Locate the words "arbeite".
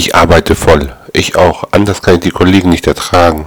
0.14-0.54